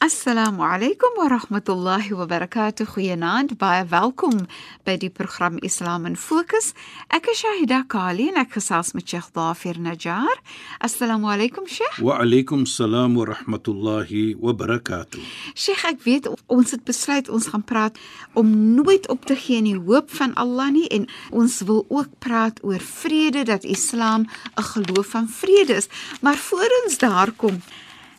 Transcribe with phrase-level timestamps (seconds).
[0.00, 2.86] Assalamu alaykum wa rahmatullahi wa barakatuh.
[2.86, 4.44] Goeienaand, baie welkom
[4.86, 6.70] by die program Islam in Fokus.
[7.10, 10.38] Ek is Shahida Kali en ek gesels met Sheikh Dafir Najjar.
[10.78, 11.98] Assalamu alaykum Sheikh.
[11.98, 15.18] Wa alaykum salaam wa rahmatullahi wa barakatuh.
[15.58, 17.98] Sheikh, ek weet ons het besluit ons gaan praat
[18.38, 22.14] om nooit op te gee in die hoop van Allah nie en ons wil ook
[22.22, 25.90] praat oor vrede dat Islam 'n geloof van vrede is.
[26.22, 27.58] Maar voor ons daar kom,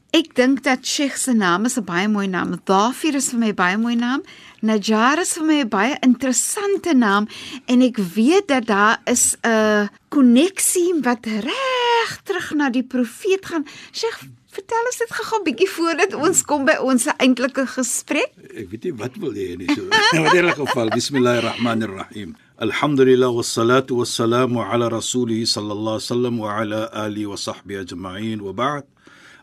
[0.09, 2.57] Ek dink dat Sheikh se naam is 'n baie mooi naam.
[2.65, 4.21] Dafir is vir my baie mooi naam.
[4.61, 7.27] Najjar is vir my 'n baie interessante naam
[7.67, 13.65] en ek weet dat daar is 'n koneksie wat reg terug na die profeet gaan.
[13.91, 18.31] Sheikh, vertel ons dit gou-gou 'n bietjie voordat ons kom by ons eintlike gesprek.
[18.55, 19.81] Ek weet nie wat wil jy nie so.
[20.15, 22.35] In watter geval, bismillahirrahmanirrahim.
[22.57, 28.53] Alhamdulillah wassalatu wassalamu ala rasulih sallallahu alaihi wasallam wa ala alihi wa sahbihi ajma'in wa
[28.53, 28.83] ba'd.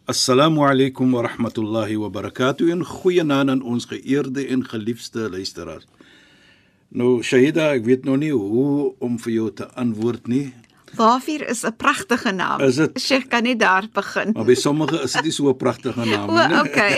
[0.07, 5.87] Assalamu alaykum wa rahmatullahi wa barakatuh en goeienaand aan ons geëerde en geliefde luisteraars.
[6.95, 10.53] Nou Shahida, ek weet nog nie hoe om vir jou te antwoord nie.
[10.97, 12.61] Dafir is 'n pragtige naam.
[12.61, 13.01] Is dit?
[13.01, 14.31] Sheikh kan nie daar begin.
[14.33, 16.59] Maar by sommige is dit nie so 'n pragtige naam O, nie.
[16.61, 16.95] okay.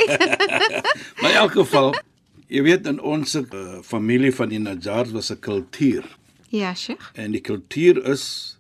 [1.21, 1.95] Maar in elk geval,
[2.47, 3.45] jy weet in ons uh,
[3.83, 6.05] familie van die Najjars was 'n kultuur
[6.51, 7.11] ja, Sheikh.
[7.15, 8.59] en die kultuur is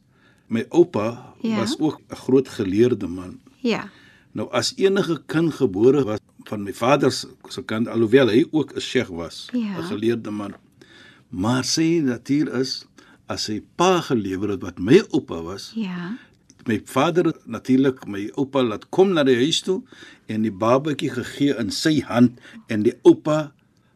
[0.49, 1.57] my oupa Ja.
[1.57, 3.39] was ook 'n groot geleerde man.
[3.61, 3.91] Ja.
[4.33, 8.81] Nou as enige kind gebore was van my vader se kant alhoewel hy ook 'n
[8.81, 9.79] sheikh was, Ja.
[9.79, 10.55] 'n geleerde man.
[11.31, 12.85] Maar sy natuur is
[13.27, 16.17] as sy pa gelewer het wat my oupa was, Ja.
[16.67, 19.83] my vader natuurlik my oupa laat kom na die huis toe
[20.27, 23.53] en die babatjie gegee in sy hand en die oupa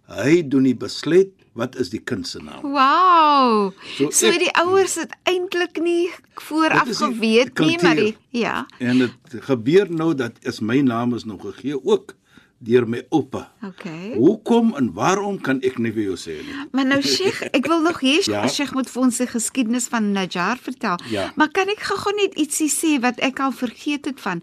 [0.09, 2.63] hy doen die besluit wat is die kind se naam.
[2.63, 3.73] Wow.
[3.97, 8.19] So So, ek- die ouers het eintlik nie vooraf geweet nie, maar die, kultuur.
[8.31, 8.67] ja.
[8.79, 9.13] En dit
[9.45, 12.15] gebeur nou dat is my naam is nou gegee ook
[12.63, 13.51] deur my oupa.
[13.67, 14.15] Okay.
[14.15, 16.55] Hoekom en waarom kan ek nie vir jou sê nie.
[16.73, 18.47] Maar nou Sheikh, ek wil nog hê Ja.
[18.49, 20.97] Sheikh moet vir ons die geskiedenis van Najjar vertel.
[21.11, 21.33] Ja.
[21.37, 24.43] Maar kan ek gou-gou net ietsie sê wat ek al vergeet het van?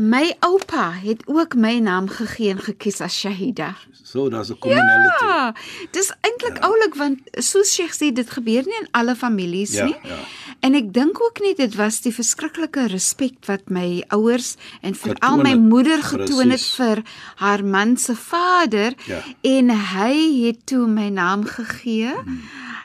[0.00, 3.74] My oupa het ook my naam gegee en gekies as Shahida.
[4.02, 5.24] So daar's 'n commonality.
[5.24, 5.54] Ja,
[5.90, 6.68] dis eintlik ja.
[6.68, 9.96] oulik want soos Sheikh sê dit gebeur nie in alle families Ja, nie.
[10.02, 10.16] ja.
[10.60, 15.36] En ek dink ook nie dit was die verskriklike respek wat my ouers en veral
[15.36, 17.02] my moeder getoon het vir
[17.36, 19.22] haar man se vader Ja.
[19.40, 22.40] en hy het toe my naam gegee hmm.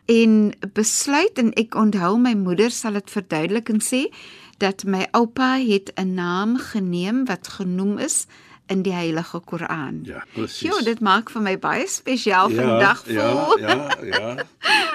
[0.06, 4.12] en besluit en ek onthou my moeder sal dit verduidelik en sê
[4.58, 8.26] dat my oupa het 'n naam geneem wat genoem is
[8.68, 10.00] in die Heilige Koran.
[10.04, 10.62] Ja, presies.
[10.70, 13.60] Jo, dit maak vir my baie spesiaal vandag ja, voel.
[13.60, 14.36] ja, ja.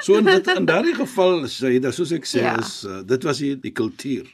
[0.01, 2.59] So in dit in daardie geval sê dit soos ek sê Ja.
[2.59, 4.27] is uh, dit was die, die kultuur.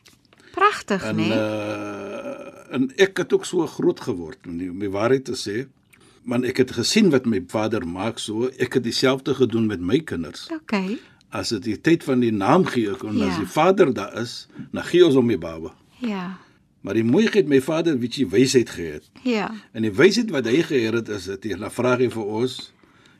[0.54, 1.12] Pragtig, né?
[1.14, 1.30] Nee?
[1.32, 5.66] uh en ek het ook so groot geword om die- om die waarheid te sê.
[6.24, 10.00] Want ek het gesien wat my vader maak so, ek het dieselfde gedoen met my
[10.00, 10.48] kinders.
[10.52, 10.98] Okay.
[11.36, 13.28] As dit die tyd van die naam gee kon, Ja.
[13.28, 15.74] as die vader daar is, dan gee ons hom die baba.
[16.00, 16.38] Ja.
[16.80, 19.02] Maar die mooiheid my vader weet jy wysheid gehad.
[19.26, 19.50] Ja.
[19.74, 22.72] En die wysheid wat hy gehad het is dit hy vra hy vir ons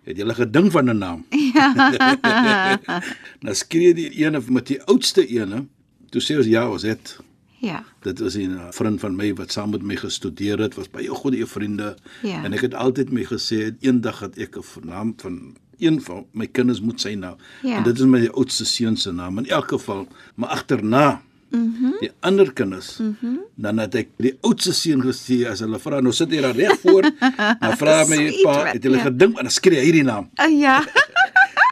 [0.07, 1.25] het julle gedink van 'n naam.
[1.31, 2.79] Ja.
[3.45, 5.67] nou skree die ene met die oudste ene,
[6.11, 7.17] toe sê ons ja, ons het
[7.59, 7.85] Ja.
[8.03, 11.47] Dit was 'n vriend van my wat saam met my gestudeer het, was baie goeie
[11.47, 11.97] vriende.
[12.23, 12.45] Ja.
[12.45, 16.47] En ek het altyd my gesê eendag het ek 'n naam van een van my
[16.47, 17.37] kinders moet sy naam.
[17.63, 17.79] Ja.
[17.79, 21.07] En dit is my oudste seun se naam in elk geval, maar agterna.
[21.51, 22.99] Mm die ander kinders.
[22.99, 26.57] Mm dan het ek die oudste seun gesê as hulle vra nou sit hy daar
[26.59, 27.07] reg voor,
[27.63, 29.07] dan vra my pa, het hulle ja.
[29.09, 30.27] gedink en dan skree hy hierdie naam.
[30.37, 30.81] Uh, ja.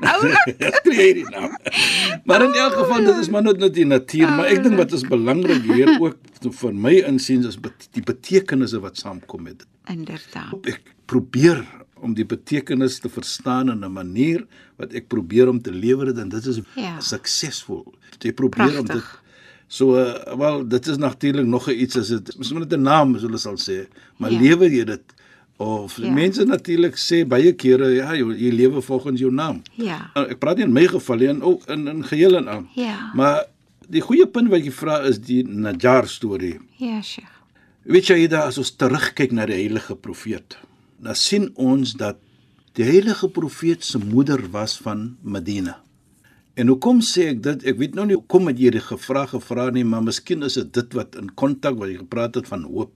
[0.78, 1.52] skree hierdie naam.
[2.24, 4.94] Maar in elk geval dit is maar net net die natuur, maar ek dink wat
[4.96, 6.18] is belangrik hier ook
[6.62, 9.68] vir my insiens is bet- die betekenisse wat saamkom met dit.
[9.92, 10.54] Inderdaad.
[10.70, 11.62] Ek probeer
[12.04, 14.44] om die betekenis te verstaan in 'n manier
[14.78, 17.00] wat ek probeer om te lewer dit en dit is Ja.
[17.00, 17.84] suksesvol.
[18.20, 19.02] Jy probeer om dit
[19.68, 23.14] so uh, wel dit is natuurlik nog 'n iets as dit miskien net 'n naam
[23.16, 23.86] as hulle sal sê,
[24.18, 24.38] maar Ja.
[24.40, 25.02] lewer jy dit
[25.56, 26.10] Of Ja.
[26.10, 29.62] mense natuurlik sê baie kere ja, jy, jy lewe volgens jou naam.
[29.76, 30.10] Ja.
[30.16, 32.66] Uh, Ek praat nie in my geval nie, in ook in in geheel en al.
[32.74, 33.10] Ja.
[33.14, 33.44] Maar
[33.88, 36.58] die goeie punt wat jy vra is die Najjar storie.
[36.78, 37.30] Ja, Sheikh.
[37.84, 40.56] Weet jy da as ons terugkyk na die heilige profeet,
[41.04, 42.20] dan sien ons dat
[42.74, 45.78] die heilige profeet se moeder was van Medina.
[46.54, 47.64] En hoekom sê ek dit?
[47.70, 50.70] Ek weet nou nie hoekom het jy die gevra gevra nie, maar miskien is dit
[50.74, 52.92] dit wat in kontak wat jy gepraat het van hoop.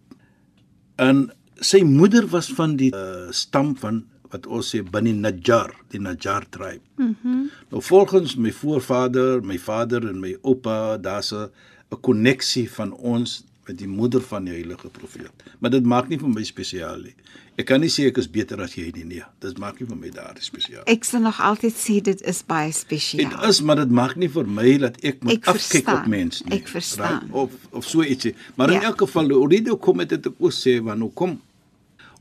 [1.02, 1.26] En
[1.58, 6.46] sy moeder was van die uh, stam van wat ons sê Bani Najjar, die Najjar
[6.55, 6.84] tribe.
[6.96, 7.14] Mhm.
[7.25, 11.50] Mm nou volgens my voorvader, my vader en my oupa, daar's 'n
[11.93, 15.44] 'n koneksie van ons met die moeder van die heilige profeet.
[15.61, 17.15] Maar dit maak nie vir my spesiaal nie.
[17.59, 19.23] Ek kan nie sê ek is beter as jy nie, nee.
[19.43, 20.85] Dit maak nie vir my daardie spesiaal.
[20.88, 23.49] Ek sal nog altyd sê dit is baie Dit spesiaal.
[23.49, 26.00] is, maar dit maak nie vir my dat ek moet Ek afkyk verstaan.
[26.03, 26.59] op mense nie.
[26.61, 27.20] Ek verstaan.
[27.20, 27.35] Right?
[27.35, 28.35] Of of so ietsie.
[28.56, 28.87] Maar in Ja.
[28.93, 31.41] elk geval, Orido kom met dit ek ook sê want hoe kom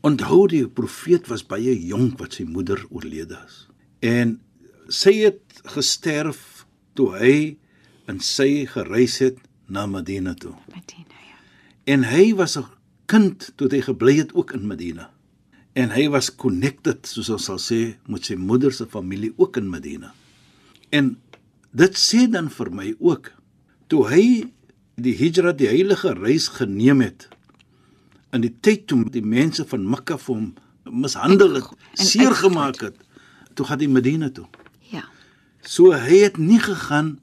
[0.04, 3.68] onthou die profeet was baie jonk wat sy moeder oorlede is.
[4.00, 4.40] En
[4.90, 7.58] sy het gesterf toe hy
[8.08, 10.54] en sy gereis het na Medina toe.
[10.74, 11.17] Medina, ja.
[11.88, 12.66] En hy was 'n
[13.06, 15.10] kind toe hy gebly het ook in Medina.
[15.74, 19.70] En hy was connected, soos ons sal sê, met sy moeder se familie ook in
[19.70, 20.14] Medina.
[20.90, 21.18] En
[21.72, 23.32] dit sê dan vir my ook
[23.88, 24.52] toe hy
[24.96, 27.30] die hijra, die heilige reis geneem het
[28.34, 30.48] in die tyd toe die mense van Mekka vir hom
[31.04, 32.98] mishandel het, seer gemaak het,
[33.54, 34.48] toe gaan hy Medina toe.
[34.92, 35.04] Ja.
[35.62, 37.20] So hy het nie gegaan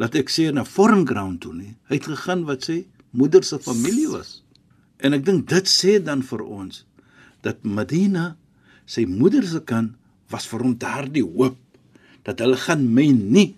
[0.00, 1.76] laat ek sê na foreign ground toe nie.
[1.88, 2.82] Hy het gegaan wat sy
[3.12, 4.40] moeder se familie was.
[5.02, 6.84] En ek dink dit sê dan vir ons
[7.42, 8.32] dat Medina
[8.86, 9.92] sy moeder se kan
[10.32, 11.58] was vir hom daardie hoop
[12.26, 13.50] dat hulle gaan my nie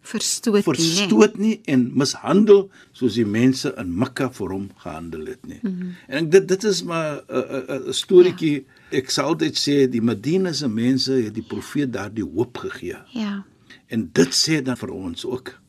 [0.00, 2.62] Verstoot, nie, verstoot nie en mishandel
[2.96, 5.58] soos die mense in Mekka vir hom gehandel het nie.
[5.60, 5.90] Mm -hmm.
[6.08, 8.54] En ek dit dit is maar 'n storieetjie.
[8.54, 8.98] Ja.
[8.98, 12.96] Ek sal altyd sê die Medina se mense het die profeet daardie hoop gegee.
[13.12, 13.44] Ja.
[13.86, 15.60] En dit sê dan vir ons ook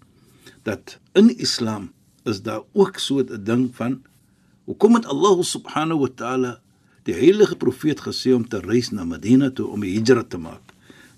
[0.64, 1.92] dat in Islam
[2.24, 4.02] is daar ook so 'n ding van
[4.66, 6.62] hoekom het Allah subhanahu wa taala
[7.04, 10.62] die heilige profeet gesê om te reis na Medina toe om die hijra te maak.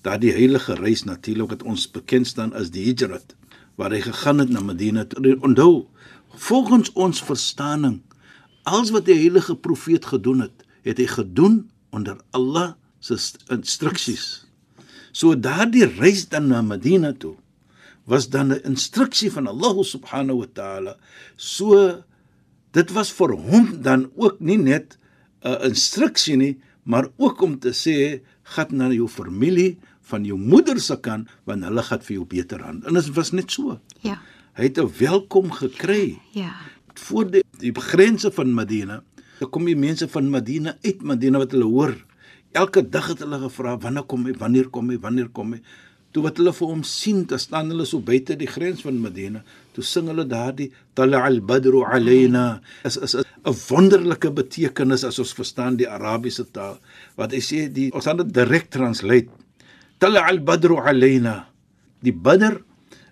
[0.01, 3.35] Daardie heilige reis natuurlik wat ons bekend staan as die hijrat
[3.75, 5.37] waar hy gegaan het na Medina toe.
[5.41, 5.87] Onthou,
[6.29, 8.01] volgens ons verstaaning,
[8.63, 13.17] alles wat die heilige profeet gedoen het, het hy gedoen onder Allah se
[13.49, 14.45] instruksies.
[15.11, 17.35] So daardie reis dan na Medina toe
[18.05, 20.97] was dan 'n instruksie van Allah subhanahu wa taala.
[21.35, 22.03] So
[22.71, 24.97] dit was vir hom dan ook nie net
[25.43, 30.79] 'n instruksie nie, maar ook om te sê gaan na jou familie van jou moeder
[30.79, 32.83] se kant want hulle gaan vir jou beter aan.
[32.85, 33.79] En dit was net so.
[34.01, 34.19] Ja.
[34.53, 36.51] Hy het 'n welkom gekry Ja.
[36.95, 39.03] voor die, die grense van Medina.
[39.39, 41.95] Dan kom die mense van Medina uit Medina wat hulle hoor.
[42.51, 45.61] Elke dag het hulle gevra wanneer kom hy, wanneer kom hy, wanneer kom hy.
[46.13, 49.41] Toe wat hulle vir hom sien, dan staan hulle so buite die grens van Medina.
[49.73, 52.61] Toe sing hulle daardie Tala al-Badru alayna.
[52.85, 56.77] Is is 'n wonderlike betekenis as ons verstaan die Arabiese taal.
[57.17, 59.29] Wat hy sê die ons gaan dit direk translate.
[59.97, 61.49] Tala al-Badru alayna.
[62.03, 62.61] Die Badr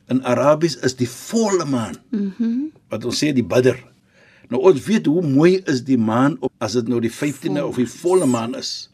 [0.10, 1.98] in Arabies is die volle maan.
[2.12, 2.34] Mhm.
[2.38, 3.80] Mm wat ons sê die Badr.
[4.52, 7.78] Nou ons weet hoe mooi is die maan op as dit nou die 15de of
[7.80, 8.91] die volle maan is.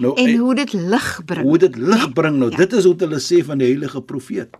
[0.00, 1.44] Nou En hoe dit lig bring.
[1.46, 2.50] hoe dit lig bring nou.
[2.50, 2.56] Ja.
[2.56, 2.64] Ja.
[2.64, 4.56] Dit is wat hulle sê van die heilige profeet.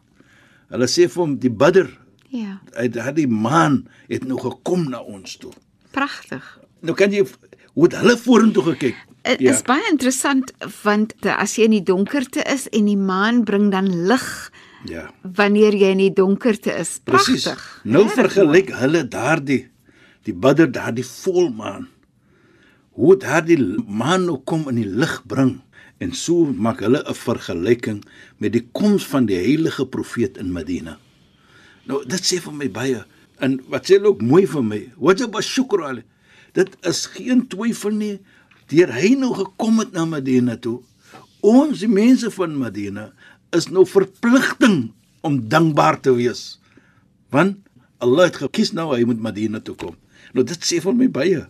[0.71, 1.89] Hulle sê vir hom die Badr,
[2.31, 2.61] Ja.
[2.73, 5.53] uit daardie maan het nou gekom na ons toe.
[5.91, 6.59] Pragtig.
[6.81, 7.25] Nou kan jy
[7.75, 8.97] hoe het hulle vorentoe gekyk?
[9.23, 9.53] Dit ja.
[9.53, 13.89] is baie interessant want as jy in die donkerte is en die maan bring dan
[14.07, 14.53] lig
[14.89, 15.11] ja.
[15.23, 17.01] wanneer jy in die donkerte is.
[17.05, 17.61] Pragtig.
[17.85, 19.65] Nou Regtig vergelyk hulle daardie
[20.29, 21.89] die Badr daardie volmaan.
[23.01, 23.57] Hoe daardie
[23.89, 25.55] maan nou kom in die lig bring
[26.05, 28.01] en so maak hulle 'n vergelyking
[28.37, 30.99] met die koms van die heilige profeet in Medina.
[31.89, 33.05] Nou dit sê vir my baie
[33.41, 34.81] en wat sê ook mooi vir my.
[34.97, 36.05] Wajib ashkuru alayh.
[36.53, 38.19] Dit is geen twyfel nie
[38.69, 40.81] deur hy nou gekom het na Medina toe.
[41.41, 43.13] Ons die mense van Medina
[43.57, 44.93] is nou verpligting
[45.23, 46.61] om dankbaar te wees.
[47.31, 47.57] Want
[47.99, 49.97] Allah het gekies nou hy moet Medina toe kom.
[50.35, 51.49] Nou dit sê vir my baie.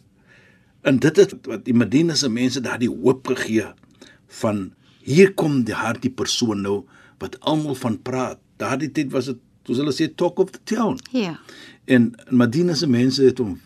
[0.82, 3.66] En dit het wat die Medina se mense daardie hoop gegee
[4.40, 4.70] van
[5.04, 6.84] hier kom die hartie persoon nou
[7.18, 8.38] wat almal van praat.
[8.56, 10.98] Daardie tyd was dit soos hulle sê talk of the town.
[11.12, 11.38] Ja.
[11.84, 13.58] En Medina se mense het hom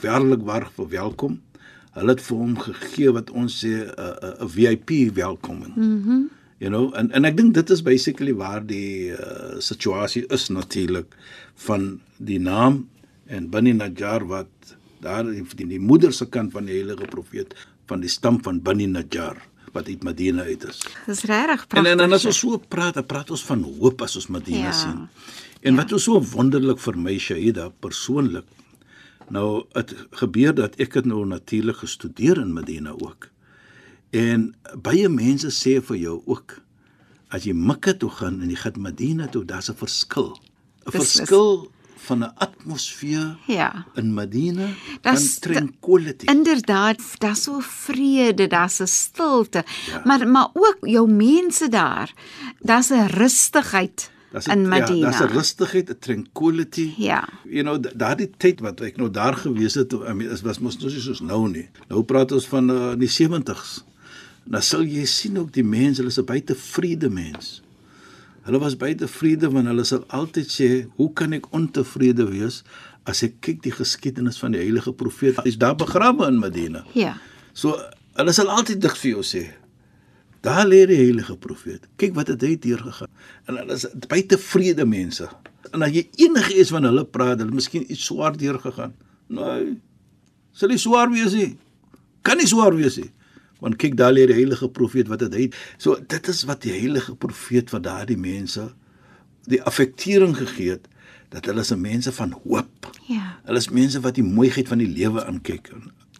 [0.00, 1.40] werklik waar verwelkom.
[1.94, 5.76] Hulle het vir hom gegee wat ons sê 'n 'n 'n VIP welkoming.
[5.76, 6.10] Mhm.
[6.10, 10.48] Mm you know, en en ek dink dit is basically waar die uh, situasie is
[10.48, 11.16] natuurlik
[11.66, 12.84] van die naam
[13.26, 17.54] en Bani Najjar wat daar die, die moeder se kant van die heilige profeet
[17.90, 19.38] van die stam van Bani Najjar
[19.74, 20.80] wat uit Madina uit is.
[21.06, 21.92] Dis regtig En pragtig.
[21.92, 22.32] en, en as Sheikh.
[22.32, 24.64] ons so praat, dan praat ons van hoop as ons Madina Ja.
[24.70, 24.72] ja.
[24.72, 25.08] sien.
[25.64, 25.80] En ja.
[25.82, 28.44] wat is so wonderlik vir my Shahida persoonlik.
[29.34, 33.28] Nou dit gebeur dat ek het nou natuurlik gestudeer in Madina ook.
[34.14, 36.60] En baie mense sê vir jou ook
[37.34, 40.36] as jy Mekka toe gaan en jy gaan Madina toe, daar's 'n verskil.
[40.86, 40.90] 'n.
[40.92, 41.70] Verskil
[42.04, 43.86] van 'n atmosfeer Ja.
[43.94, 44.66] in Madina
[45.00, 46.24] Das- van tranquility.
[46.26, 49.64] Inderdaad, daar's so vrede, daar's 'n stilte.
[49.90, 50.00] Ja.
[50.04, 52.12] Maar maar ook jou mense daar.
[52.60, 54.94] Daar's 'n rustigheid Daar's in 'n- Madina.
[54.96, 56.94] Ja, daar's 'n rustigheid, 'n tranquility.
[56.96, 57.28] Ja.
[57.44, 60.58] You know, da- daardie tyd wat ek nou daar gewees het, I mean, is was
[60.58, 61.68] mos nou nie soos nou nie.
[61.88, 63.84] Nou praat ons van uh, in die 70s.
[64.46, 67.62] Dan sal jy sien ook die mense, hulle is 'n buite vrede mens.
[68.44, 72.62] Hulle was buite vrede want hulle sal altyd sê, "Hoe kan ek ontevrede wees
[73.04, 75.36] as ek kyk die geskiedenis van die heilige profeet?
[75.44, 77.16] Hy's daar begrawe in Madina." Ja.
[77.52, 77.80] So
[78.14, 79.50] hulle sal altyd dig vir jou sê.
[80.40, 81.86] Daar lê die heilige profeet.
[81.96, 83.08] Kyk wat het hy deurgegaan.
[83.48, 85.28] En hulle is buite vrede mense.
[85.72, 88.92] En as jy enige iets van hulle praat, hulle het miskien iets swaar deurgegaan.
[89.32, 89.80] Nee.
[90.52, 91.56] Sal nie swaar wees nie.
[92.22, 93.10] Kan nie swaar wees nie.
[93.64, 95.46] Want kyk daar lê die heilige profeet wat het hy.
[95.80, 98.68] So dit is wat die heilige profeet vir daardie mense
[99.48, 100.88] die affektering gegee het
[101.34, 102.86] dat hulle is mense van hoop.
[103.10, 103.38] Ja.
[103.48, 105.72] Hulle is mense wat die mooiheid van die lewe aankyk.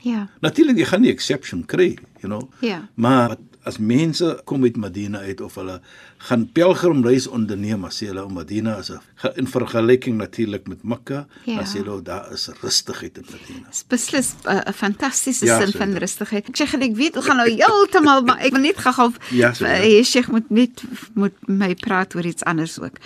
[0.04, 0.26] Ja.
[0.44, 2.48] Natuurlik jy gaan nie exception kry, you know.
[2.60, 2.88] Ja.
[2.94, 5.80] Maar wat- as mense kom uit Madina uit of hulle
[6.18, 9.00] gaan pelgrimreis onderneem, as sê hulle om Madina is 'n
[9.36, 11.56] in vergelyking natuurlik met Mekka, Ja.
[11.56, 13.68] dan sê hulle daar is rustigheid in Madina.
[13.70, 15.98] Dis beslis 'n uh, fantastiese Ja, sin so van dit.
[15.98, 16.48] rustigheid.
[16.48, 19.64] Ek sê ek weet ons gaan nou heeltemal maar ek wil net gou Ja, so
[19.64, 19.82] dit.
[19.84, 20.82] jy Sheikh moet net
[21.14, 22.96] moet my praat oor iets anders ook.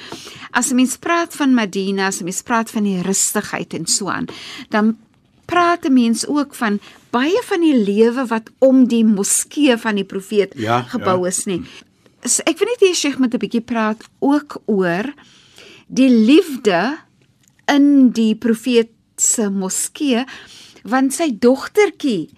[0.53, 4.09] As 'n mens praat van Madina, as 'n mens praat van die rustigheid en so
[4.09, 4.27] aan,
[4.71, 4.97] dan
[5.47, 10.05] praat 'n mens ook van baie van die lewe wat om die moskee van die
[10.05, 11.29] profeet Ja, gebou ja.
[11.29, 11.63] is nie.
[12.25, 15.13] So ek wil net hê Sheikh moet 'n bietjie praat ook oor
[15.89, 16.99] die liefde
[17.69, 20.25] in die profeet se moskee
[20.85, 22.29] want sy dogtertjie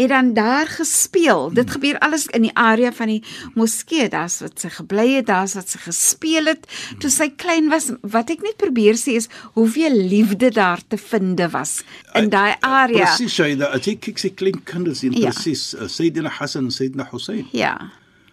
[0.00, 1.50] het dan daar gespeel.
[1.54, 3.20] Dit gebeur alles in die area van die
[3.54, 4.08] moskee.
[4.12, 6.66] Daar's wat sy gebly het, daar's wat sy gespeel het
[7.02, 7.90] toe sy klein was.
[8.02, 9.28] Wat ek net probeer sê is
[9.58, 11.82] hoeveel liefde daar te vind was
[12.18, 13.06] in daai area.
[13.06, 15.30] Presies, Shaida, as jy kyk sy klein kinders in Ja.
[15.30, 17.46] presies, uh, Sayyidina Hassan en Sayyidina Hussein.
[17.52, 17.76] Ja.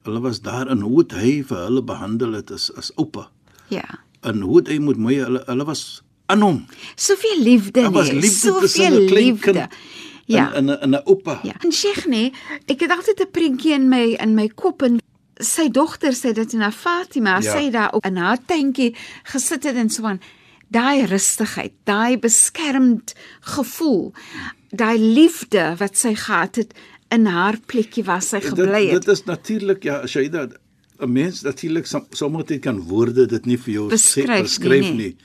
[0.03, 3.29] Hulle was daar en hoe het hy vir hulle behandel het as as oupa.
[3.69, 3.83] Ja.
[4.23, 6.65] En hoe het hy met my hulle hulle was aan hom.
[6.95, 9.51] Soveel liefde nee, liefde soveel liefde.
[9.51, 9.67] kind
[10.35, 10.53] Ja.
[10.53, 11.39] en en 'n 'n oupa.
[11.43, 12.33] Ja, en Sheikh nee,
[12.65, 14.99] ek het altyd 'n prentjie in my in my kop en
[15.39, 17.51] sy dogter sê dit na Fatima, Ja.
[17.57, 20.19] sy daar op in haar tuintjie gesit het en so aan.
[20.69, 24.13] Daai rustigheid, daai beskermd gevoel,
[24.69, 26.73] daai liefde wat sy gehad het
[27.09, 29.05] in haar plekkie waar sy gebly dit, het.
[29.05, 30.57] dit is natuurlik ja, dat
[30.99, 34.81] 'n mens natuurlik som, sommige tyd kan woorde dit nie vir jou Beskryf nie, beskryf
[34.81, 34.93] nee.
[34.93, 35.15] nie.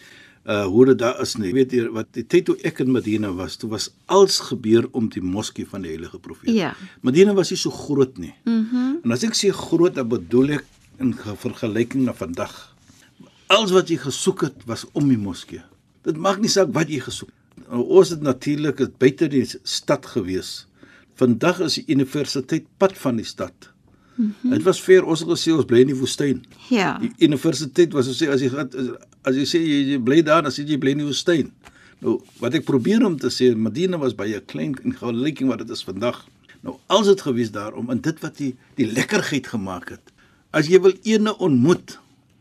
[0.44, 1.52] Uh hoe dit daar is nie.
[1.54, 5.08] Weet jy wat die tyd toe ek in Medina was, toe was als gebeur om
[5.08, 6.54] die moskee van die heilige profeet.
[6.54, 6.72] Ja.
[7.00, 8.34] Medina was nie so groot nie.
[8.44, 8.54] Mhm.
[8.54, 10.64] Mm Mm en as ek sê groot, dan bedoel ek
[10.98, 12.74] in ge- vergelyking na vandag.
[13.46, 15.62] Alles wat jy gesoek het was om die moskee.
[16.02, 17.68] Dit maak nie saak wat jy gesoek het.
[17.68, 20.66] Nou, Ons het natuurlik het buite die stad gewees.
[21.14, 23.52] Vandag is die universiteit pad van die stad.
[24.16, 24.50] Mm -hmm.
[24.50, 26.44] Dit was ver ons het gesê ons bly in die woestyn.
[26.68, 26.98] Ja.
[26.98, 28.50] Die universiteit was so sê as jy
[29.26, 31.50] as jy sê jy, jy bly daar dan sê jy bly in die woestyn.
[32.02, 35.74] Nou wat ek probeer om te sê Medina was baie klein in vergelyking wat dit
[35.74, 36.24] is vandag.
[36.62, 40.14] Nou als dit gewees daarom en dit wat die die lekkerheid gemaak het.
[40.52, 41.98] As jy wil ene ontmoet,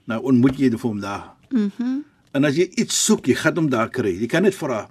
[0.09, 1.33] nou ontmoet jy hom daar.
[1.51, 1.69] Mhm.
[1.77, 2.00] Mm
[2.31, 4.13] en as jy iets soek, jy gaan hom daar kry.
[4.15, 4.85] Jy kan net vra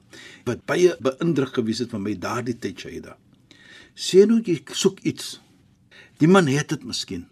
[0.44, 3.14] wat baie beïndruk gewees het van my daardie tyd Shaida.
[3.96, 5.38] Sê nou jy soek iets.
[6.20, 7.24] Die man het dit miskien.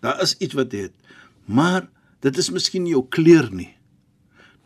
[0.00, 0.96] Daar is iets wat hy het.
[1.44, 1.90] Maar
[2.24, 3.68] dit is miskien nie jou kleur nie.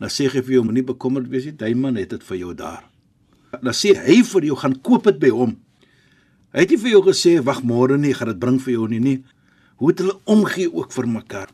[0.01, 2.55] Dan sê hy vir jou moenie bekommerd wees nie, daai man het dit vir jou
[2.59, 2.83] daar.
[3.55, 5.57] Dan sê hy vir jou gaan koop dit by hom.
[6.55, 9.03] Hy het nie vir jou gesê wag môre nie, gaan dit bring vir jou nie
[9.03, 9.19] nie.
[9.83, 11.53] Hoe het hulle omgee ook vir mekaar?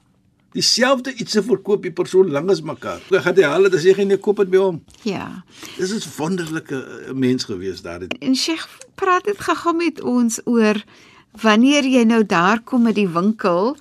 [0.52, 2.98] Dieselfde iets se verkoop die persoon langs mekaar.
[3.08, 4.80] Hy gaan hy haal dit as jy geen koop dit by hom.
[5.06, 5.44] Ja.
[5.78, 8.02] Dis 'n wonderlike eh, mens gewees daar.
[8.20, 10.82] En Sheikh, praat dit gou met ons oor
[11.40, 13.76] wanneer jy nou daar kom met die winkel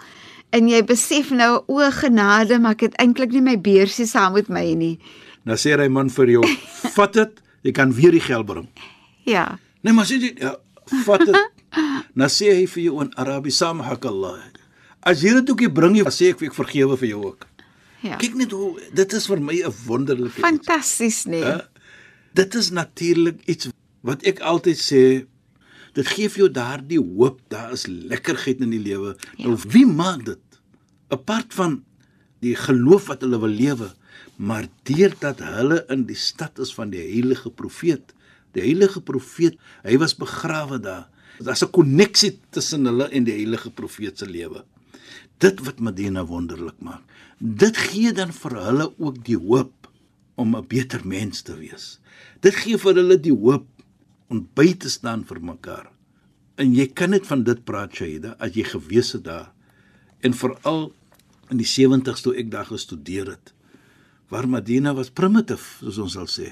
[0.55, 4.49] en jy besef nou o genade, maar ek het eintlik nie my beursie saam met
[4.49, 4.97] my nie.
[5.45, 6.43] dan sê hy man vir jou,
[6.97, 8.67] vat dit, jy kan weer die geld bring.
[9.25, 9.57] Ja.
[9.81, 10.55] Nee, maar sê jy ja,
[11.05, 11.39] vat dit.
[12.13, 14.39] Dan sê hy vir jou in Arabies, "Samahakallah."
[15.01, 17.47] As jy dit ook nie bring dan sê ek ek vergewe vir jou ook.
[18.03, 18.17] Ja.
[18.19, 20.39] Kyk net hoe dit is vir my 'n wonderlike.
[20.39, 21.43] Fantasties nee.
[21.43, 21.59] Hè?
[22.33, 23.69] Dit is natuurlik iets
[24.01, 25.25] wat ek altyd sê
[25.99, 29.15] Dit gee vir jou daardie hoop, daar is lekkerheid in die lewe.
[29.35, 29.49] Ja.
[29.49, 30.59] Nou wie maak dit?
[31.11, 31.81] Apart van
[32.39, 33.89] die geloof wat hulle wil lewe,
[34.39, 38.13] maar deurdat hulle in die stad is van die heilige profeet.
[38.55, 41.09] Die heilige profeet, hy was begrawe daar.
[41.43, 44.63] Daar's 'n koneksie tussen hulle en die heilige profeet se lewe.
[45.39, 47.03] Dit wat Medina wonderlik maak.
[47.39, 49.91] Dit gee dan vir hulle ook die hoop
[50.35, 51.99] om 'n beter mens te wees.
[52.39, 53.67] Dit gee vir hulle die hoop
[54.29, 55.89] om by te staan vir mekaar.
[56.59, 59.51] En jy kan net van dit praat, Shaida, as jy gewees het daar.
[60.21, 60.89] En veral
[61.49, 63.53] in die 70's toe ek daar gestudeer het,
[64.29, 66.51] waar Medina was primitief, soos ons sal sê.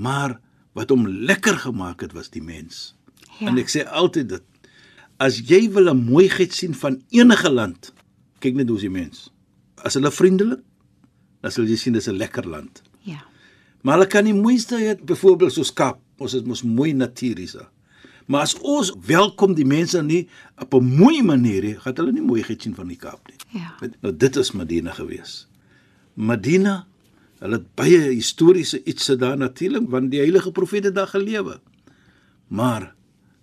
[0.00, 0.38] Maar
[0.78, 2.94] wat hom lekker gemaak het was die mens.
[3.38, 3.50] Ja.
[3.50, 4.44] En ek sê altyd dit.
[5.18, 7.92] As jy wil 'n mooiheid sien van enige land,
[8.38, 9.30] kyk net hoe is die mens.
[9.82, 10.62] As hulle vriendelik,
[11.42, 12.82] dan sal jy sien dis 'n lekker land.
[13.02, 13.20] Ja.
[13.82, 16.00] Maar hulle kan nie mooiste hê byvoorbeeld soos Kaap.
[16.18, 17.70] Ons het mos mooi natuuris daar.
[18.28, 20.28] Maar as ons welkom die mense nie
[20.60, 23.60] op 'n mooi manier nie, gaan hulle nie mooiheid sien van die Kaap nie.
[23.60, 23.74] Ja.
[24.00, 25.48] Nou dit is Medina gewees.
[26.14, 26.86] Medina,
[27.38, 31.60] hulle het baie historiese ietsie daar natuurlik want die heilige profete daar gelewe.
[32.48, 32.94] Maar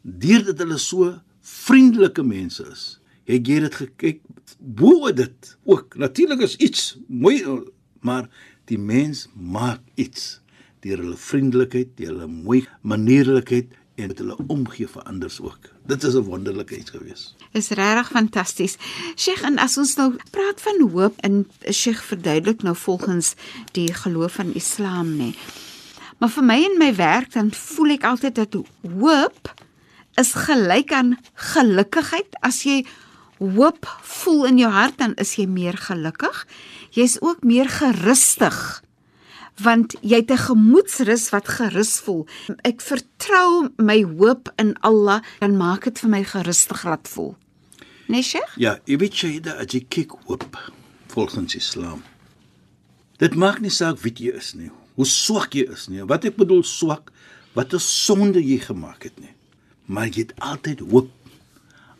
[0.01, 4.21] deurdat hulle so vriendelike mense is, het jy dit gekyk
[4.59, 7.41] bo dit ook natuurlik is iets mooi
[8.05, 8.29] maar
[8.69, 10.41] die mens maak iets
[10.85, 15.69] deur hulle vriendelikheid, deur hulle mooi manierlikheid en met hulle omgee vir ander ook.
[15.87, 17.35] Dit is 'n wonderlike iets gewees.
[17.51, 18.77] Is regtig fantasties.
[19.15, 23.33] Sheikh, en as ons nou praat van hoop en Sheikh verduidelik nou volgens
[23.71, 25.35] die geloof van Islam nê.
[26.19, 28.55] Maar vir my en my werk dan voel ek altyd dat
[28.99, 29.53] hoop
[30.15, 32.35] is gelyk aan gelukkigheid.
[32.41, 32.85] As jy
[33.37, 36.47] hoop voel in jou hart, dan is jy meer gelukkig.
[36.89, 38.84] Jy's ook meer gerustig
[39.63, 42.27] want jy het 'n gemoedsrus wat gerus voel.
[42.63, 47.35] Ek vertrou my hoop in Allah en maak dit vir my gerustig laat voel.
[48.07, 48.53] Nee, Sheikh?
[48.57, 50.71] Ja, jy weet jy dat as jy kyk hoop
[51.07, 52.03] volgens Islam.
[53.17, 56.03] Dit maak nie saak wie jy is nie, hoe swak jy is nie.
[56.03, 57.11] Wat ek bedoel swak,
[57.53, 59.35] wat 'n sonde jy gemaak het nie
[59.85, 61.11] maar jy het altyd hoop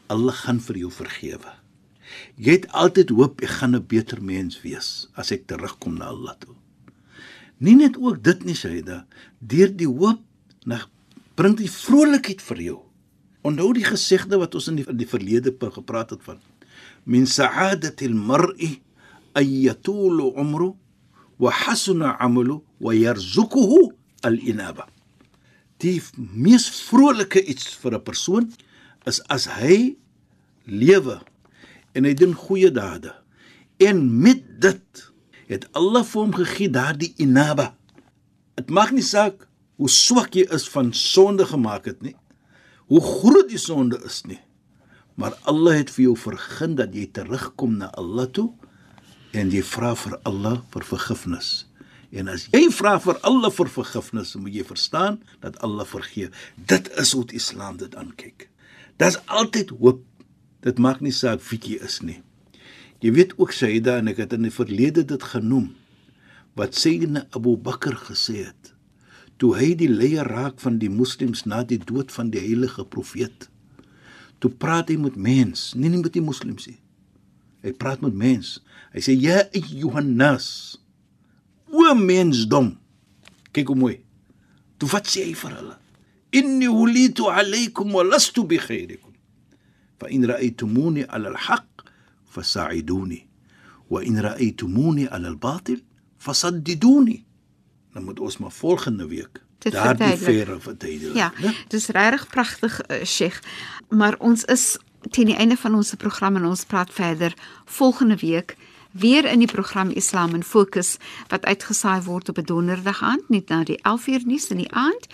[0.10, 1.54] Allah gaan vir jou vergewe.
[2.38, 6.36] Jy het altyd hoop ek gaan 'n beter mens wees as ek terugkom na Allah
[6.40, 6.56] toe.
[7.58, 9.06] Nie net ook dit nie Saida,
[9.40, 10.22] deur die hoop
[10.66, 10.82] na
[11.36, 12.80] bring die vrolikheid vir jou.
[13.46, 16.42] Onthou die gesegde wat ons in die, in die verlede gepraat het van
[17.06, 18.82] min sa'adati al-mar'i
[19.38, 20.74] ay yatulu umru
[21.38, 24.88] wa hasuna 'amalu wa yarzuquhu al-inaba
[25.84, 28.46] die mees vrolike iets vir 'n persoon
[29.06, 29.98] is as hy
[30.66, 31.20] lewe
[31.94, 33.14] en hy doen goeie dade.
[33.78, 35.12] En met dit
[35.52, 37.74] het Allah vir hom gegee daardie inaba.
[38.56, 42.16] Dit maak nie saak hoe swak jy is van sonde gemaak het nie.
[42.88, 44.40] Hoe groot die sonde is nie.
[45.16, 48.50] Maar Allah het vir jou vergun dat jy terugkom na Allah toe
[49.36, 51.66] en jy vra vir Allah vir vergifnis.
[52.16, 56.32] En as jy vra vir alle vir vergifnis, moet jy verstaan dat Allah vergeef.
[56.56, 58.48] Dit is hoe die Islam dit aankyk.
[59.02, 60.04] Daar's altyd hoop.
[60.64, 62.22] Dit maak nie saak wie jy is nie.
[63.06, 65.68] Jy weet ook Sayyida en ek het in die verlede dit genoem
[66.58, 68.72] wat Sayyidina Abu Bakr gesê het
[69.38, 73.50] toe hy die leier raak van die moslems na die dood van die heilige profeet.
[74.40, 76.80] Toe praat hy met mens, nie net met die moslems nie.
[77.68, 78.56] Hy praat met mens.
[78.96, 80.48] Hy sê ja ayyuhan nas
[81.68, 82.72] o mensdom.
[83.52, 83.98] Kyk hoe mooi.
[84.80, 85.78] Toe wat sê hy vir hulle?
[86.40, 89.14] Inni ulitu alaykum wa lastu bi khairikum.
[90.00, 91.75] Fa in ra'aytumuni 'ala al-haq
[93.88, 95.80] wa in ra'aytumuni 'ala al-batil
[96.18, 97.26] fasaddiduni.
[97.94, 101.16] Dan moet ons maar volgende week daardie verre verduidelik.
[101.16, 101.32] Ja,
[101.68, 103.40] dis regtig pragtig, uh, Sheikh.
[103.90, 104.78] Maar ons is
[105.10, 107.34] teen die einde van ons program en ons praat verder
[107.66, 108.56] volgende week
[108.92, 113.50] weer in die program Islam in Fokus wat uitgesaai word op 'n donderdag aand net
[113.50, 115.08] na die 11uur nuus in die aand.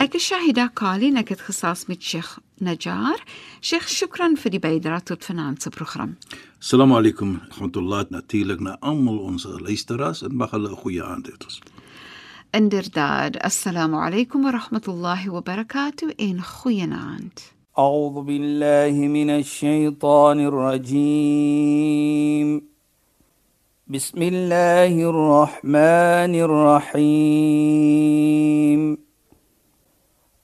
[0.00, 3.20] Ek is Shahida Kali en ek het gesels met Sheikh Najjar.
[3.60, 6.16] Sheikh, shukran vir die bydrae tot vanaand se program.
[6.58, 7.40] Assalamu alaykum.
[7.50, 11.34] Rahmatullah natuurlik na almal ons luisteraars en mag hulle 'n goeie aand hê.
[12.52, 13.36] Inderdaad.
[13.44, 17.52] Assalamu alaykum wa rahmatullahi wa barakatuh in goeie aand.
[17.78, 21.90] أعوذ بالله من الشيطان الرجيم
[23.88, 27.70] بسم الله الرحمن الرحيم